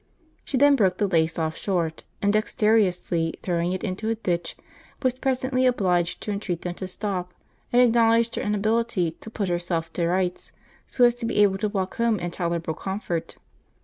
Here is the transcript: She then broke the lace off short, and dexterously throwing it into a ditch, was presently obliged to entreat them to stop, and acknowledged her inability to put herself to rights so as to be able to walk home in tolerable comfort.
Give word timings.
She 0.43 0.57
then 0.57 0.75
broke 0.75 0.97
the 0.97 1.05
lace 1.05 1.37
off 1.37 1.55
short, 1.55 2.01
and 2.23 2.33
dexterously 2.33 3.35
throwing 3.43 3.71
it 3.71 3.83
into 3.83 4.09
a 4.09 4.15
ditch, 4.15 4.57
was 5.03 5.13
presently 5.13 5.67
obliged 5.67 6.21
to 6.21 6.31
entreat 6.31 6.63
them 6.63 6.73
to 6.81 6.87
stop, 6.87 7.35
and 7.71 7.83
acknowledged 7.83 8.33
her 8.33 8.41
inability 8.41 9.11
to 9.11 9.29
put 9.29 9.47
herself 9.47 9.93
to 9.93 10.07
rights 10.07 10.53
so 10.87 11.05
as 11.05 11.13
to 11.13 11.27
be 11.27 11.43
able 11.43 11.59
to 11.59 11.69
walk 11.69 11.97
home 11.97 12.17
in 12.19 12.31
tolerable 12.31 12.73
comfort. 12.73 13.37